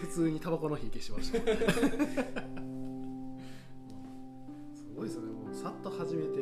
[0.00, 1.38] 普通にタバコの火消しました。
[1.38, 1.44] す
[4.96, 5.32] ごいですよね。
[5.32, 6.40] もうさっと始めて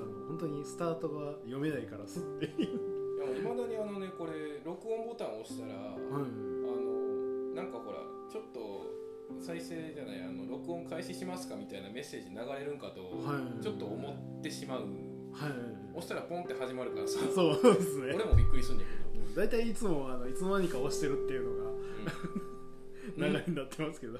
[0.00, 4.32] あの本当にスタートが読めないからすっていやいまだにあのねこれ
[4.64, 6.24] 録音ボタンを押したら、あの
[7.54, 7.98] なんかほら
[8.30, 8.86] ちょっと
[9.40, 13.00] 再生じゃないあの録音開始しますかみたいなメッセージ流れるんかと、
[13.62, 14.80] ちょっと思ってしまう、
[15.32, 15.50] はい、
[15.92, 17.20] 押したらポンって始まるからさ。
[17.34, 18.14] そうですね。
[18.14, 19.03] 俺もびっくりするんだけど
[19.36, 21.70] 大体いつもあのいつの間にか押してるっていうのが、
[23.16, 24.18] うん、流れになってますけど、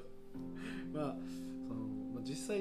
[0.93, 1.15] まあ
[1.67, 1.81] その、
[2.13, 2.57] まあ、実際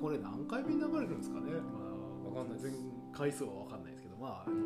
[0.00, 2.72] これ何回目に流れるんですかね、まあ、分かんない全
[3.12, 4.56] 回数は分かんないですけどまああの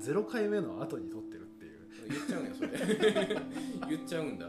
[0.00, 1.82] 0回目の後に撮ってるっていう。
[2.08, 3.40] 言っちゃうんやそれ。
[3.96, 4.48] 言っちゃうんだ。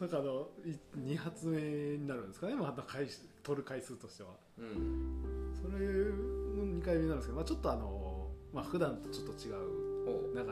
[0.00, 0.50] まさかの
[0.98, 1.60] 2発目
[1.96, 2.54] になるんですかね。
[2.54, 3.06] また回
[3.42, 10.48] 撮る回数としては、うん、それの2回目なんですけど、まあ、ちょっとあのまあ普段とちょっと違う流れで、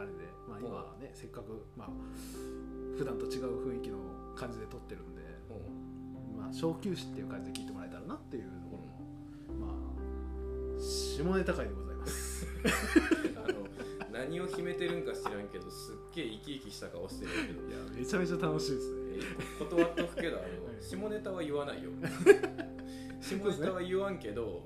[0.49, 1.89] まあ、今はねせっかくまあ
[2.97, 3.99] 普段と違う雰囲気の
[4.37, 5.23] 感じで撮ってるんで、
[6.37, 9.81] まあ、小休止っていう感じで聞いてもらえたらなっていうところの、まあ
[10.81, 12.47] 下ネタ会でございます。
[13.37, 13.67] あの
[14.11, 17.69] 何を秘めてるんか知らんけどすっげえ生き生きした顔してるけど。
[17.69, 19.01] いやめちゃめちゃ楽しいですね。
[19.59, 20.47] 断っとくけどあの
[20.81, 21.91] 下ネタは言わないよ。
[23.21, 24.63] 下ネタは言わんけど、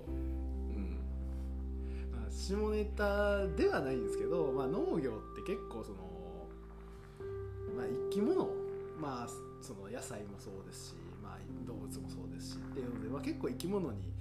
[2.45, 5.97] 下ネタではないんですけど、まあ、農業って結構その、
[7.75, 8.45] まあ、生き物
[9.01, 9.29] まあ
[9.63, 14.13] その野菜もそうですし、まあ、動物もそうですしっていうので、まあ、結構生き物に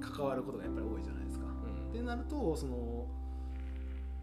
[0.00, 1.46] 関わることがやっぱり多いじゃないですか。
[1.46, 3.06] うん、ってなるとその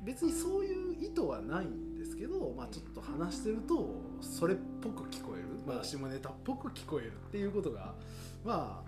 [0.03, 7.95] 別にそういう意図はないんですけど、まあ、ちょっと話してるとそれっぽく聞こえる、まあ、下ネタっぽく聞こえるっていうことが
[8.43, 8.83] ま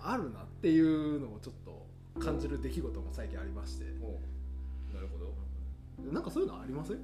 [0.00, 1.85] ああるなっていうのをちょっと
[2.18, 3.84] 感じる出来事も最近ありまして。
[3.84, 5.34] なるほど。
[6.12, 6.98] なんかそういうのありません？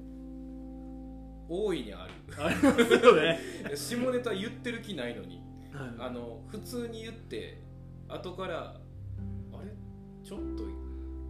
[1.49, 2.13] 大いにある。
[2.37, 3.39] ありますよね。
[3.75, 5.41] 下ネタ言ってる気ないのに、
[5.71, 7.61] はい、あの普通に言って
[8.07, 8.81] 後から
[9.51, 9.71] あれ？
[10.23, 10.63] ちょっと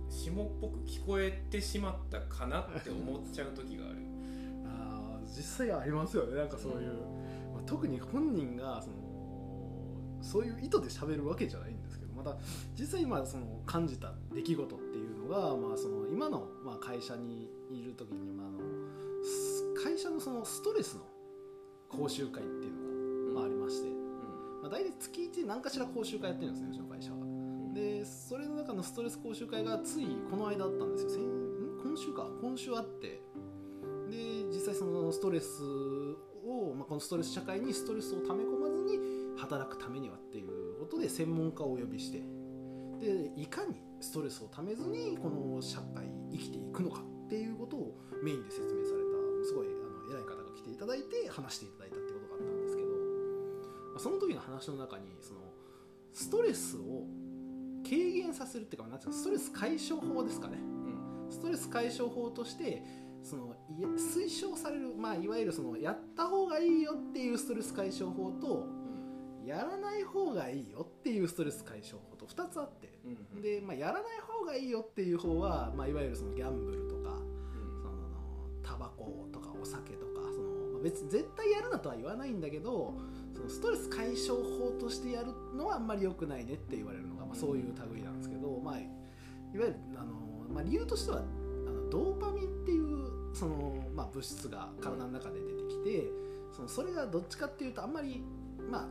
[0.09, 3.97] 下っぽく聞こえてしまったかなって思っちゃう時がある。
[4.65, 6.35] あ実際ありますよね。
[6.35, 6.93] なんかそういう、
[7.53, 8.97] まあ、特に本人がその
[10.21, 12.35] そういう意図で喋るわけじゃないんですまた
[12.77, 18.59] 実際今その感じた出来事っていうのが、まあ、その今のまあ会社にいる時に、まあ、あの
[19.83, 21.01] 会社のそのストレスの
[21.89, 24.61] 講習会っていうのが、まあ、ありまして、うん。
[24.61, 27.17] まあ、大体月1何かしら講習会やってるんですねうちの会社は。
[27.73, 31.09] でそれの中のストレス講習会がついこの間あったんですよ。
[31.09, 31.21] 先
[31.83, 32.27] 今週か。
[32.41, 33.21] 今週あって。
[34.09, 35.63] で実際そのストレス
[36.45, 38.99] を、まあ、このストレス社会にストレスを溜め込まずに
[39.37, 42.19] 働くためにはっていうことで専門家をお呼びして
[42.99, 52.95] でいかにストレスをためずにこの社会生きていくのかっていうことをメインで説明されたすごいあの偉い方が来ていただいて話していただいたってことがあったんですけど、ま
[53.95, 55.39] あ、その時の話の中にその
[56.11, 57.07] ストレスを
[57.83, 62.83] 軽減させるっていうかなんていうストレス解消法ですかね、うん、ストレス解消法として
[63.23, 63.55] その
[63.95, 68.82] 推奨される、まあ、いわゆるそのやった方がいいよっていうストレス解消法と、うん、
[69.45, 77.17] やらない方がいいよっていうストレス解消法と2つあって、うん、で、まあ、やらない方がいいよっていう方は、まあ、いわゆるそのギャンブルとか、
[77.81, 77.93] その
[78.63, 82.93] タバコとかお酒とかその、まあ、別に絶対やるなとは言わないんだけど
[83.33, 88.87] そのストレス解消法としてやるのはあんまり良くないねって言われるのが、まあ、そういう類なんですけど、まあ、いわ
[89.53, 90.13] ゆるあの、
[90.53, 91.21] まあ、理由としてはあ
[91.69, 96.09] のドーパミンっていうその、まあ、物質が体の中で出てきて
[96.55, 98.23] そのそれがどっちかっていうとあんまり
[98.69, 98.87] まあ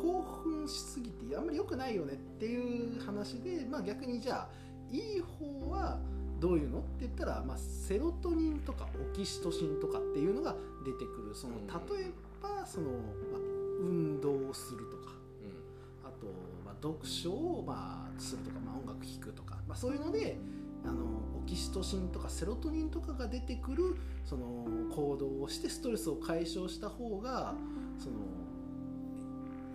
[0.00, 4.48] 興奮しすぎてあんまり良くないよねっていう話で、まあ、逆にじゃあ
[4.90, 5.98] いい方は
[6.40, 11.34] どういうのって言ったら、まあ、セロトニンとかオキシトシンとかっていうのが出てくる。
[11.34, 11.56] その
[11.96, 12.10] 例え
[12.42, 12.96] ばその、ま
[13.36, 13.40] あ、
[13.82, 15.12] 運動をするとか、
[15.42, 16.26] うん、あと、
[16.64, 20.38] まあ、読書を、まあ、するとか、まあ、音楽聴くとか、まあ、そういうので
[20.84, 21.04] あの
[21.38, 27.54] オキシトシンとかセロトニンとかが出てくるその行動をしてストレスを解消した方が
[27.98, 28.16] その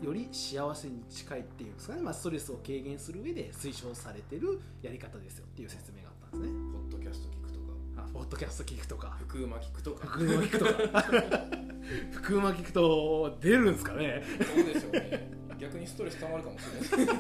[0.04, 6.60] より幸せに近いっていうんですかね、まあ、ストレスを軽減する上で推奨されてるやり方ですよっていう説明があったんですね。
[6.74, 7.66] ポッドキャスト聞くとか。
[7.98, 9.18] あポッドキャスト聞くとか。
[9.20, 10.08] 福馬聞くとか。
[10.08, 11.06] 福馬聞くとか。
[12.12, 14.24] 福馬聞くと出るんですかね。
[14.56, 15.32] そうでしょうね。
[15.58, 16.66] 逆にストレスたまるかもし
[16.98, 17.16] れない。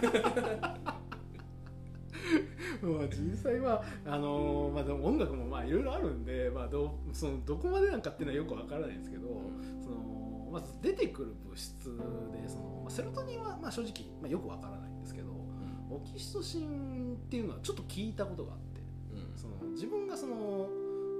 [2.81, 10.14] まあ実際はあのー、まあ、でも音楽もまあいろいろあるんで、まあ、どそのどこまでなんかっていうのはよくわからないんですけど、うん、その
[10.55, 11.97] まず出てくる物質
[12.31, 13.91] でその、まあ、セロトニンはまあ正直、
[14.21, 18.79] まあ、よくわからないんですけど、うん、オキシトシンっていうのはちょっと聞いたことがあって、
[19.11, 20.69] うん、その自分がその、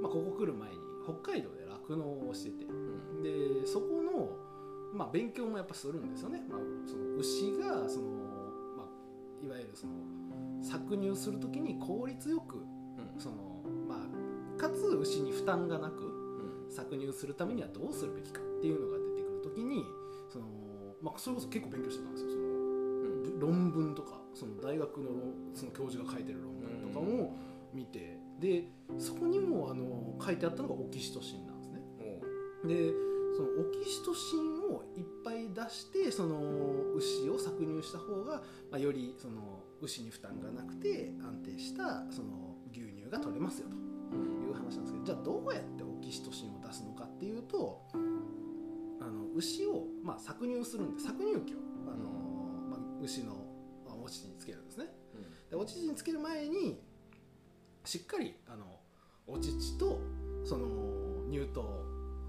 [0.01, 4.29] まあ、ここ来る前に北海道で酪農をしてて、でそこの、
[4.93, 8.07] まあ、勉強もやっぱするんですよね、まあ、その牛がその、
[8.77, 9.93] まあ、いわゆるその
[10.63, 12.65] 搾乳する時に効率よく、
[13.17, 13.35] その
[13.85, 16.15] まあ、かつ牛に負担がなく
[16.71, 18.94] 搾乳するためにはどうするべきかっていうのが
[19.49, 19.85] 時に
[20.31, 20.45] その、
[21.01, 22.31] まあ、それこそ結構勉強してたんですよ。
[22.31, 25.09] その、論文とかその大学の
[25.53, 27.35] その教授が書いてる論文とかも
[27.73, 28.65] 見て、で
[28.97, 31.81] そこにもあの書いてあったのがオキシトシンなんですね。
[32.65, 36.39] でそのオキシトシンをいっぱい出してその
[36.95, 38.41] 牛を搾乳した方が、
[38.71, 43.67] まあ、よりその牛に負担がなくて安定したその牛乳が取れますよ
[44.09, 47.83] という話なんですけどじゃあどうやってオキシトシンを出すのかっていうと
[49.35, 52.09] 牛を、まあ、搾乳するんで搾乳器をあの、
[52.69, 53.33] まあ、牛の、
[53.85, 54.87] まあ、お乳につけるんですね。
[55.49, 56.81] でお乳につける前に
[57.83, 58.65] しっかりあの
[59.27, 60.01] お乳と
[60.43, 60.67] その
[61.31, 61.61] 乳糖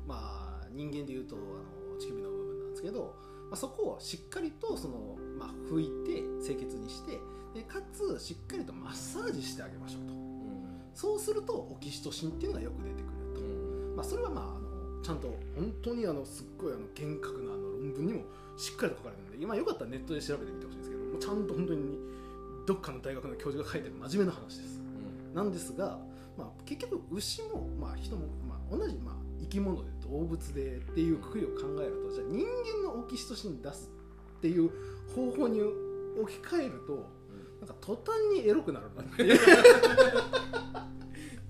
[0.06, 3.14] まあ人間でいうとあの乳首の部分なんですけど、
[3.48, 7.18] まあ、そこをしっかりとその、まあ、拭いて清潔にして
[7.54, 14.65] でかつしっかりとマッサージしてあげましょうと、うん、そうするとオキシトシンっていうのがよく出てくると、うん、まあ、それはまあ
[15.02, 18.22] ちゃんと本当にあのすっごいあの厳格なあの論文にも
[18.56, 21.98] しっかりと書かれてるんで今よかったらネットで調べてみてほしいんですけどちゃんと本当に
[22.66, 24.80] どっかの大学の教授が書いてる真面目な話です、
[25.30, 25.98] うん、なんですが、
[26.36, 32.44] まあ、結局牛も、まあ、人も、まあ、同じ、まあ、生き物で動物でっていうくくりを考えるとじゃあ人
[32.82, 33.90] 間のオキシトシン出す
[34.38, 34.70] っていう
[35.14, 35.72] 方法に置
[36.26, 37.06] き換えると、
[37.60, 39.38] なんか途端にエロくなるなって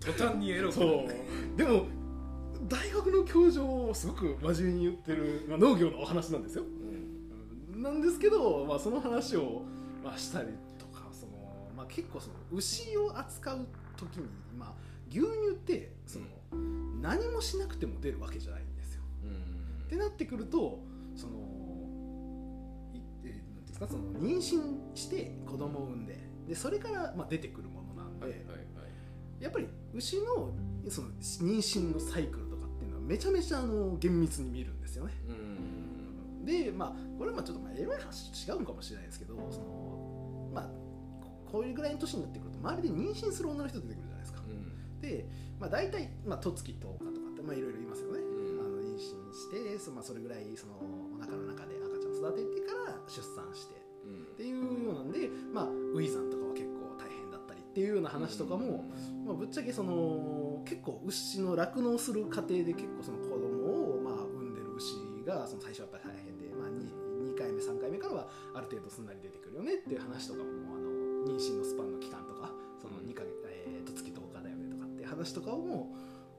[0.13, 1.09] 途端にエロくなる。
[1.57, 1.87] でも
[2.69, 9.63] 大学の教授すごく真面目に言ってる、まあ、農業のお話なんですよ、うん、なんですけど、まあ、その話を、
[10.05, 10.49] まあ、したり
[10.79, 11.33] とかその、
[11.77, 13.67] まあ、結構その牛を扱う
[13.97, 14.29] 時に、
[14.59, 14.73] まあ、
[15.11, 20.81] 牛乳ってその、うん、何もしなくても出るわけじゃないんですよ、うん、ってなってくると
[21.15, 21.57] その
[23.67, 30.53] ですかその妊娠して子供を産んででそれからまあ出てくるものなんで、はいはいはい、やっぱり牛の
[30.89, 32.46] その妊娠のサイクル
[33.07, 35.13] めちゃめちゃあの厳密に見るんですよね。
[36.45, 40.71] でまあこれはまあちょっとまあエロい話と違うかもしれないですけどそのまあ
[41.51, 44.43] こういうぐらいの年になってくると周りで妊娠する女の人出てくるじゃないですか。
[44.47, 45.27] うん、で、
[45.59, 48.21] まあ、大体、まあ、十月10日とかってまあいろいろいますよね。
[48.21, 56.46] うん、あの妊娠してそ,、まあ、それぐらいそのお腹の中で赤ちゃん育ててから出産して、っていうようなんで、まあ、ウィザンとか
[57.77, 58.89] っていうような話とかも、
[59.27, 64.97] まあ、ぶっちゃけその結構牛の酪農する過程で結構その子供をまあ産んでる牛
[65.29, 70.89] がその最初はやっぱり大変で、まあ2、2, 回目3回目からはある程度すんなり出てくるよねっていう話とかもあの
[71.29, 72.49] 妊娠のスパンの期間とか
[72.81, 75.93] その2か月、えー、と月10日だよねとかっていう話とかも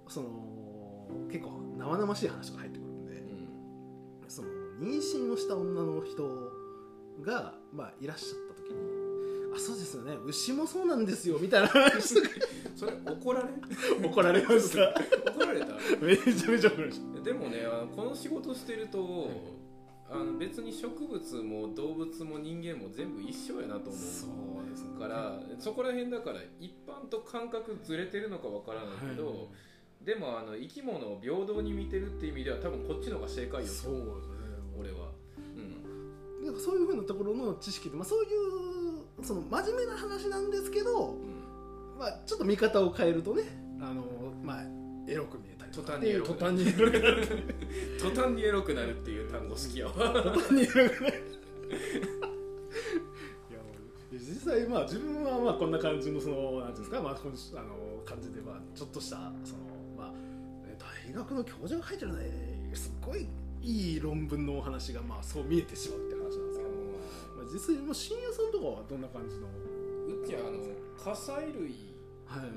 [0.10, 4.50] その結構生々しい話が入ってくるんで、うん、その
[4.82, 6.26] 妊娠をした女の人
[7.22, 8.47] が、まあ、いらっしゃった時に
[9.58, 10.16] 「あそうですよね。
[10.26, 12.30] 牛もそうなんですよ」みたいな話とか。
[12.78, 14.08] それ怒られ？
[14.08, 14.94] 怒られました。
[15.32, 15.68] 怒られた？
[16.00, 17.22] めちゃめちゃ怒られました。
[17.22, 17.66] でもね
[17.96, 19.30] この仕事してると、
[20.10, 24.28] あの別に植物も動物も人間も全部一緒やなと思うそ
[24.64, 29.34] うです、ね、からそこら辺だから一般と感覚ずれてるのかわからないけど、は
[30.02, 34.38] い、でもあの生き物を平等に見てるっていう意味では多分こっちの方が正解よそうですね。
[34.80, 35.12] 俺は。
[36.44, 38.67] なんかそういうふうなところの知識で、まあ、そういう
[39.24, 43.44] その真面目な話なんですけど、うん、まあ、ちょっと見方を変えるとね
[43.82, 44.04] あの、
[44.44, 44.64] まあ、
[45.08, 47.28] エロく見えたり途端にエロくなる。
[48.00, 49.94] 途端にエロくなるっていう単語好きやわ。
[49.94, 51.38] 途端にエロくなる。
[54.12, 59.60] 実際まあ自分はまあこんな感じのそのなんていうんですか、まあ、あの感じでまあちょっとしたその
[59.98, 60.14] まあ
[61.08, 63.28] 大学の教授が書いてるねすごい
[63.62, 66.16] いい論文のお話がまあそう見えてしまうって
[67.52, 69.48] 実際もう深夜さんとかはどんな感じの？
[69.48, 70.60] うちはあの
[70.98, 71.94] 火砕類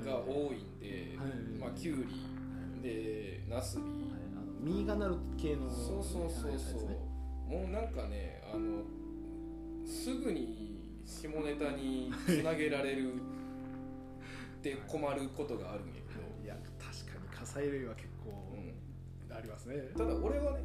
[0.05, 1.27] が多いんで、はい、
[1.59, 3.91] まあ、きゅうりでなすび、はい、
[4.35, 6.97] あの実がなる系のそうそうそうそう、ね、
[7.47, 8.83] もうなんかねあの
[9.85, 13.13] すぐに下ネタにつなげられる
[14.59, 16.21] って困ることがあるんやけど。
[16.43, 16.47] い。
[16.47, 19.91] や確かに火砕類は結構、うん、ありますね。
[19.97, 20.63] ただ俺はね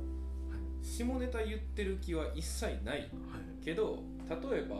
[0.82, 3.08] 下ネタ言ってる気は一切ない、はい、
[3.64, 4.76] けど例えば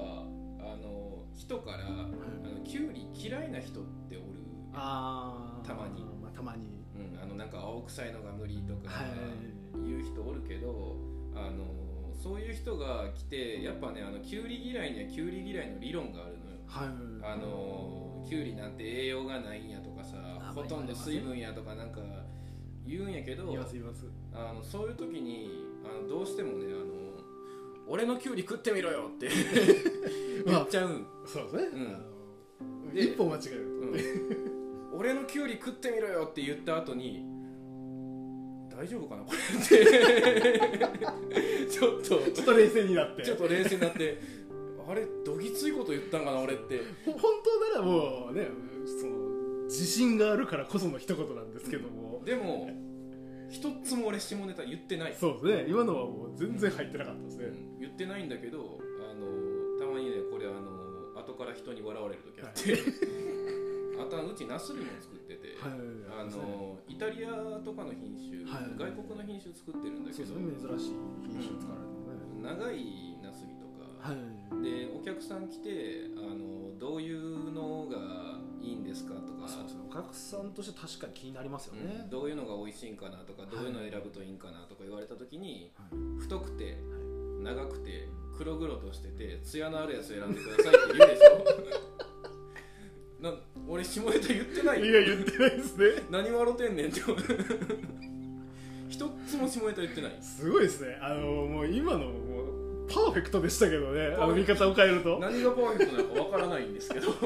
[0.61, 4.26] あの人から、はい、あのキュウリ嫌いな人っておる。
[4.75, 8.91] あたまに、まあ、たまに、うん、あのなんか青臭いのが無理とか
[9.75, 10.97] 言う人おるけど、
[11.35, 11.65] あの
[12.12, 16.88] そういう人が来てやっぱねあのキュウリ嫌いにはキュウリ嫌いの理論があるのよ、はい、
[17.35, 20.17] あのキュウリなんて栄養がないんやとかさ
[20.55, 22.00] ほとんど水分やとかなんか
[22.87, 24.07] 言うんやけど言います言います。
[24.35, 25.50] あのそういう時に
[25.85, 26.96] あのどうしてもねあの
[27.88, 29.28] 俺のキュウリ食ってみろよって。
[30.45, 31.62] 言っちゃうん、そうですね、
[32.93, 32.99] うん。
[32.99, 34.02] 一歩間違えると、ね。
[34.93, 34.99] うん。
[34.99, 37.25] 俺のキュウリ食ってみろよって言った後に
[38.71, 39.38] 大丈夫かなこれ。
[39.38, 39.85] っ て
[41.71, 42.31] ちょっと。
[42.31, 43.23] ちょっと冷静になって。
[43.23, 44.19] ちょっと冷静になって。
[44.88, 46.81] あれどぎついこと言ったんかな俺って。
[47.05, 48.49] ほ本当ならもうね
[49.00, 52.71] その自信があるからこその一言なんですけども、でも
[53.50, 55.66] 一つも俺下ネタ言ってない、そうですね。
[55.69, 62.76] 今のはもう全然入ってなかったですね、うん言ってないんだけどあのたまにねこれあの後から人に笑われる時あって、
[64.00, 68.76] あとあのうちナスビも作ってて、はいあのイタリアとかの品種、はい。
[68.78, 74.62] 外国の品種作ってるんだけど珍しい品種使われるのね、長いナスビとか、はい。
[74.62, 86.21] でお客さん来てあのどういうのがいいんですかとかそうですねお客さんとして確かに気になりますよね、うんどういうのが美味しいんかなとかどういうのを選ぶといいんかなとか言われた時に、はい。
[86.21, 86.76] 太くて
[87.47, 93.23] 長くて黒々としてて艶のあるやつ選んでくださいって言うでしょ？
[93.31, 93.33] な
[93.69, 95.87] 俺下ネタ言ってないいや言ってないですね。
[96.11, 97.00] 何笑ってんねんって。
[98.91, 100.19] 一つも下ネタ言ってない。
[100.21, 100.99] すごいですね。
[101.00, 104.15] あのもう今のもうパーフェクトでしたけどね。
[104.19, 107.07] あの見方を変えると、ね、何がパーフェクトなのかわからないんですけど。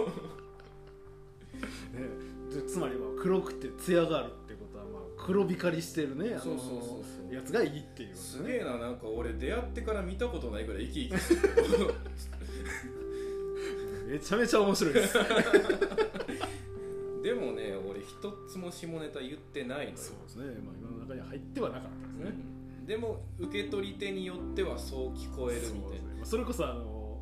[2.55, 4.33] でつまりまあ黒くて艶がある
[5.31, 7.35] 黒光りしてるねそうそうそうそう。
[7.35, 11.35] やつがいいっていうすねげえななんか俺出会ってから見たことないぐらい生き生きして
[11.79, 11.95] る。
[14.09, 15.15] めちゃめちゃ面白いです。
[17.23, 18.09] でもね俺一
[18.51, 19.97] つも下ネタ言ってないのよ。
[19.97, 22.37] そうですね、まあ、今の中には入ってはなかったですね、
[22.81, 22.87] うん。
[22.87, 26.15] でも受け取り手によってはそう聞こえるみたいそうですね。
[26.17, 27.21] まあそれこそあの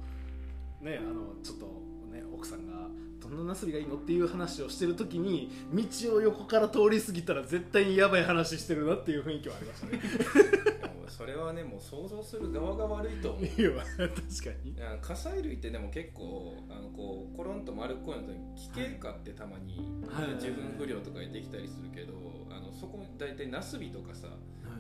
[0.81, 1.67] ねあのちょっと
[2.11, 2.89] ね奥さんが
[3.21, 10.79] どんなナスビがいいのっていう話をしてる時に道を横から通り過ぎたら絶対にやばい話してるなっていう雰囲気はありましたね。
[11.09, 13.45] それはねもう想像する側が悪いと思う。
[13.51, 14.15] 確か
[14.63, 14.75] に。
[15.03, 20.35] 火砕類ってでも結構あのこうコロンと丸っこいのと奇形化ってたまに、はい。
[20.35, 22.15] 自分不良とかでできたりするけど
[22.51, 24.29] あのそこ大体ナスビとかさ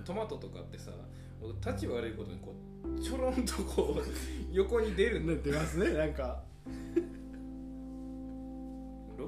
[0.04, 0.92] トマトとかってさ
[1.66, 2.54] 立ち悪いことにこ
[2.84, 4.02] うちょろんとこう
[4.54, 5.20] 横に出る。
[5.20, 6.44] んだね出ますねなんか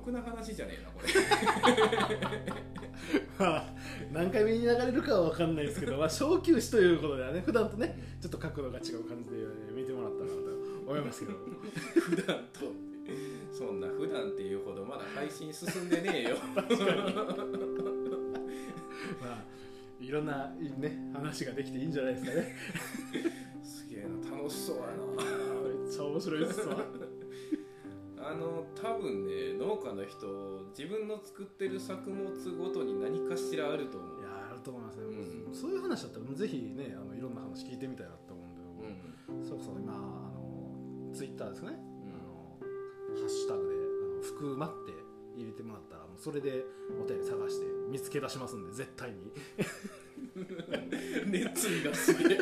[0.01, 1.13] ろくな話じゃねえなこれ。
[3.39, 3.75] まあ
[4.13, 9.37] 何回目に流れるかは分かんないですけど、まあ、小休止ということではね普段とねちょっと角度が違う感じで
[9.75, 10.41] 見てもらったらなと
[10.87, 11.39] 思いますけど。
[12.01, 12.73] 普段と。
[13.53, 16.37] そんな普段っていうほどまだ配信進んでねえよ。
[19.21, 19.45] まあ
[20.01, 22.57] いろんな、ね、話ができていいんじゃないですかね。
[23.63, 24.93] すげえな楽しそうやな。
[25.63, 26.77] めっちゃ面白いですわ
[28.23, 34.21] あの多分ね農家の人自分の作ってる作物ごとに何かしらあると思う。
[34.21, 35.55] いやあると思いますね、うん。
[35.55, 39.45] そういう話だったらぜひねあのいろんな話聞いてみたいなと思うんで、うん。
[39.45, 42.13] それこそ今あのツイッターですかね、うん。
[42.13, 43.79] あのハッシュタグであ
[44.17, 44.93] の福間って
[45.37, 46.65] 入れてもらったらもうそれで
[47.03, 49.33] お便り探して見つけ出しますんで絶対に。
[51.27, 52.39] 熱意がすげえ。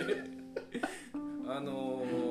[1.47, 2.28] あのー、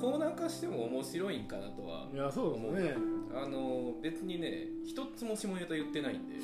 [0.00, 2.94] コーナー化しても面白いんかなとはいやそうですね。
[3.34, 6.34] あのー別にね一つも下ネタ言ってないんで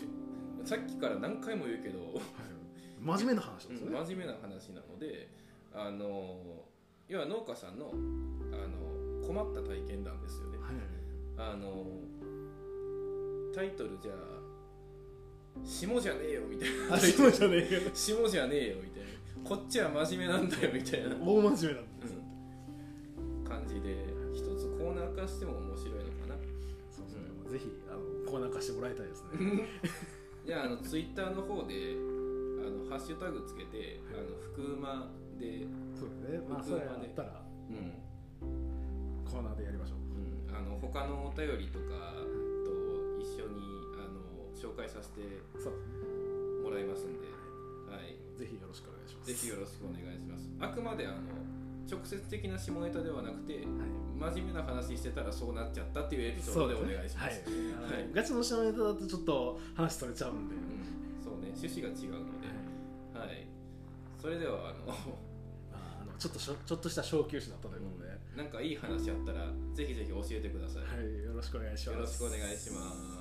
[0.65, 2.23] さっきから何回も言うけど、はい。
[3.01, 5.29] 真面目な話ですよね、真面目な話なので
[5.75, 10.59] あのー要は農家さんの、あの困った体験談ですよね。
[10.59, 11.53] はい。
[11.53, 11.87] あの
[13.55, 14.17] タイトルじゃあ
[15.65, 16.95] 「下じゃねえよ」みたいな。
[16.97, 17.81] あそうじゃねえよ。
[17.95, 19.09] 下じゃねえよみたいな。
[19.49, 21.75] こっちは真面目なんだよみたいな、大真面目なんですよ、
[22.21, 22.28] 感
[23.79, 23.95] じで
[24.35, 26.37] 一つコーナー化しても面白いのかな。
[26.91, 29.69] そうですね、ぜひあのコーナー化してもらいたいですね。
[30.45, 31.95] じゃああのツイッターの方で
[32.59, 36.43] あのハッシュタグつけて「あの福馬で」そうですね。
[36.49, 38.09] まあそれやったらうん。
[39.29, 39.99] コーナーでやりましょう。
[40.17, 42.17] うん、あの他のお便りとか
[42.65, 42.73] と
[43.21, 43.61] 一緒に
[44.01, 45.21] あの紹介させて
[46.65, 47.29] もらいますんで、
[47.93, 49.29] はい、ぜひよろしくお願いします。
[49.29, 50.49] ぜひよろしくお願いします。
[50.61, 51.19] あくまであの
[51.91, 53.65] 直接的な下ネタではなくてはい。
[54.19, 57.43] 真面目な話してたらそうなっちゃったっていうエピソードでお願いします。
[57.49, 58.01] はい。
[58.01, 58.11] はい。
[58.13, 62.49] ガチの下ネタだとちょっと話取れちゃうんで、うん、そうね趣旨が違うので、
[63.19, 63.47] はい、
[64.21, 64.93] それではあの
[66.19, 71.25] ちょっとしょちょっとした小休止だったということで、なんかいい話あったらぜひぜひ教えてください、はい。
[71.25, 71.97] よろしくお願いします。
[71.97, 73.18] よろしくお願いします